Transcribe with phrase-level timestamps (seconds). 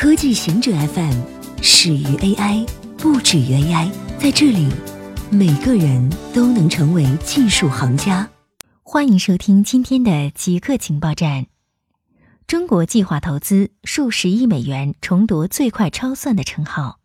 [0.00, 1.20] 科技行者 FM
[1.60, 2.66] 始于 AI，
[2.96, 3.92] 不止于 AI。
[4.18, 4.66] 在这里，
[5.30, 8.26] 每个人都能成为技术行家。
[8.82, 11.48] 欢迎收听今天的极客情报站。
[12.46, 16.98] 中国计划投资数十亿美元重夺最快超算的称号。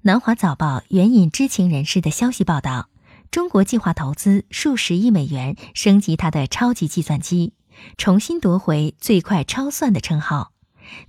[0.00, 2.88] 南华早报援引知情人士的消息报道，
[3.30, 7.52] 中国计划投资数十亿美元升级它的超级计算机，
[7.96, 10.50] 重新夺回最快超算的称号。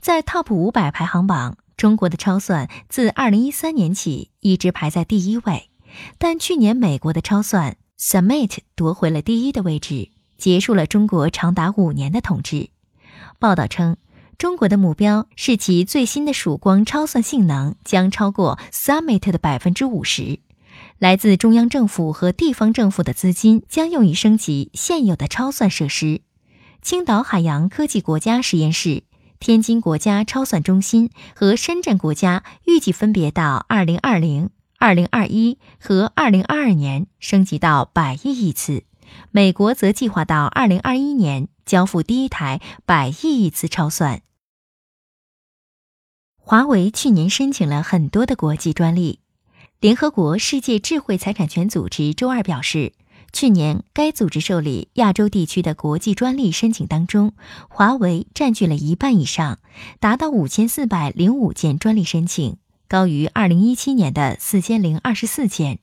[0.01, 5.69] 在 TOP 五百排行榜，中国的超算自2013年起一直排在第一位，
[6.17, 12.69] 但去年美国的超算 Summit 夺回了第一的位置，结束了中国长达五年的统治。
[13.39, 13.97] 报道称，
[14.37, 20.39] 中国的目标是其最新的曙光超算性能将超过 Summit 的百分之五十。
[20.97, 26.21] 来自中央政府和地方政府的资金将用于升级现有的超算设施。
[26.81, 29.03] 青岛海洋科技国家实验室。
[29.39, 38.83] 天津国家超算中心和深圳国家预计分别到2020、2021和2022年升级到百亿亿次，
[39.31, 44.21] 美国则计划到2021年交付第一台百亿亿次超算。
[46.35, 49.19] 华为去年申请了很多的国际专利，
[49.79, 52.91] 联合国世界智慧财产权组织周二表示。
[53.31, 57.33] 去年，该组织受理亚洲地区的国际专利申请当中，
[57.69, 59.59] 华为占据了一半以上，
[59.99, 65.79] 达到五千四百零五件专利申请，高于二零一七年的四千零二十四件。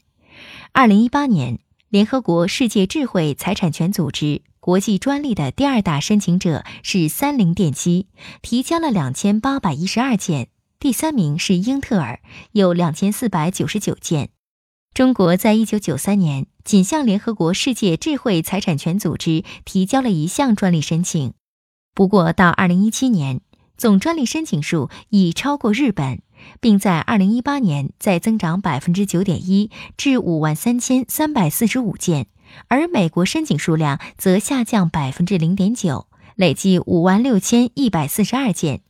[0.72, 8.08] 二零一八年，联合国世界智慧财产权组织国际专利的第二大申请者是三菱电机，
[8.42, 10.48] 提交了两千八百一十二件，
[10.80, 12.20] 第三名是英特尔，
[12.52, 14.30] 有两千四百九十九件。
[14.96, 21.34] 中国在一九九三年仅向联合国世界智慧财产权组织提交了一项专利申请，
[21.94, 23.42] 不过到二零一七年，
[23.76, 26.22] 总专利申请数已超过日本，
[26.62, 32.28] 并在二零一八年再增长百分之九点一至五万三千三百四十五件，
[32.68, 36.06] 而美国申请数量则下降百分之零点九，
[36.36, 38.80] 累计五万六千一百四十二件。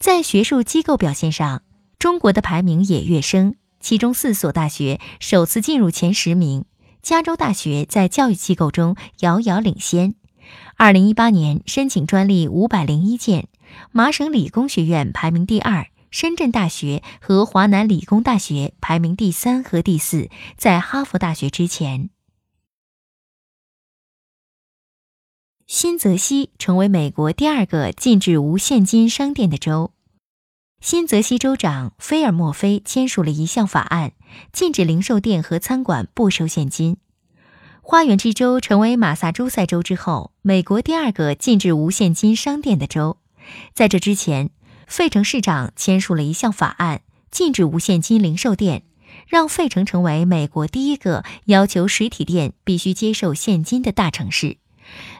[0.00, 1.62] 在学术机构表现上，
[2.00, 3.54] 中国的排名也跃升。
[3.82, 6.64] 其中四所大学首次进入前十名，
[7.02, 10.14] 加州大学在教育机构中遥遥领先。
[10.76, 13.48] 二零一八年申请专利五百零一件，
[13.90, 22.10] 麻省理工学院排名第二，深圳大学和华南理工大学排名第三和第四，在哈佛大学之前。
[25.66, 29.92] 新泽西成为美国第二个禁止无现金商店的州。
[30.82, 34.14] 新泽西州长菲尔莫菲签署了一项法案，
[34.52, 36.96] 禁止零售店和餐馆不收现金。
[37.82, 43.18] 花园之州成为马萨诸塞州之后，美国第二个禁止无现金商店的州。
[43.72, 44.50] 在这之前，
[44.88, 48.82] 费城市长签署了一项法案，禁止无现金零售店，
[49.28, 54.56] 让费城成为美国第一个要求实体店必须接受现金的大城市。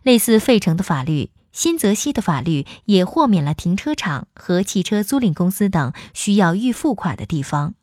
[0.02, 1.30] 类似费城的法律。
[1.52, 7.74] 新泽西的法律也豁免了停车场和汽车租赁公司等需要预付款的地方。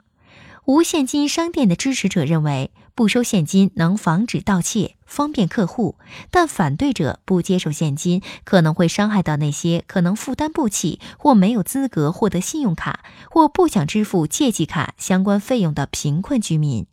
[0.66, 5.96] 无现金商店的支持者认为，不收现金能防止盗窃，方便客户；
[6.30, 16.86] 但反对者不接受现金，可能会伤害到那些可能负担不起或没有资格获得信用卡或不想支付借记卡相关费用的贫困居民。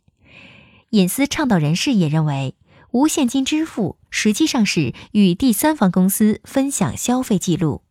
[0.91, 2.55] 隐私倡导人士也认为。
[2.97, 7.83] 无现金支付实际上是与第三方公司分享消费记录。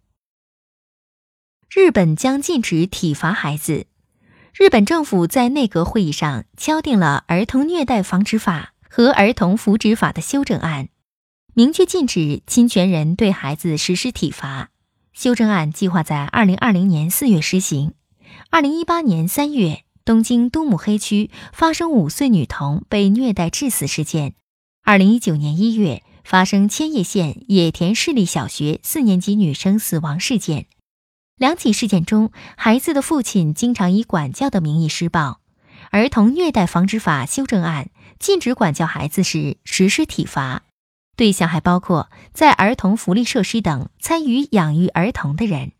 [1.72, 3.86] 日本将禁止体罚孩子。
[4.52, 10.88] 日本政府在内阁会议上敲定了《儿童虐待防止法》和《儿童福祉法》的修正案，
[11.54, 14.70] 明确禁止侵权人对孩子实施体罚。
[15.12, 17.94] 修正案计划在二零二零年四月施行。
[18.50, 24.34] 二零一八年三月，东京都目黑区发生五岁女童被虐待致死事件。
[24.88, 30.68] 二零一九年一月，发生千叶县野田市立小学四年级女生死亡事件。
[31.34, 35.40] 两起事件中，孩子的父亲经常以管教的名义施暴。
[35.90, 37.90] 儿童虐待防止法修正案
[38.20, 40.62] 禁止管教孩子时实施体罚，
[41.16, 45.72] 对象还包括在儿童福利设施等参与养育儿童的人。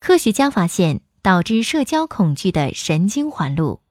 [0.00, 3.82] 科学家发现导致社交恐惧的神经环路。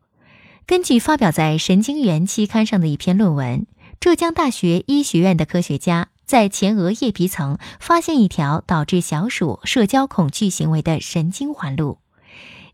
[0.66, 3.68] 根据发表在《神经元》期刊上的一篇论文，
[4.00, 11.98] 浙江大学医学院的科学家在前额叶皮层发现一条导致小鼠社交恐惧行为的神经环路。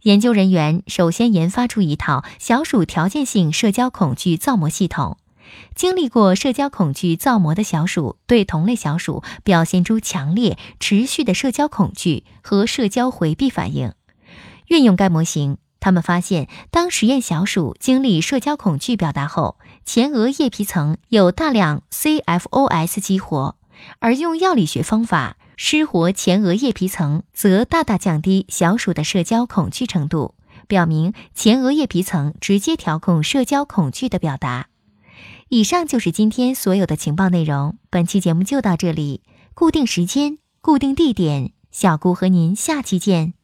[0.03, 5.17] 研究人员首先研发出一套小鼠条件性社交恐惧造模系统，
[5.73, 13.93] 经历过社交恐惧造模的小鼠，对同类小鼠表现出强烈、持续的社交恐惧和社交回避反应。
[14.67, 23.55] 运用该模型，他们发现，当实验小鼠经历社交恐惧表达后，前额叶皮层有大量 CFOS 激活，
[23.99, 30.35] 而用药理学方法失活前额叶皮层，则大大降低小鼠的社交恐惧程度。
[30.67, 34.67] 表明前额叶皮层直接调控社交恐惧的表达。
[35.47, 37.77] 以上就是今天所有的情报内容。
[37.89, 39.23] 本期节目就到这里，
[39.55, 43.38] 固定时间，固定地点，小顾和您下期见。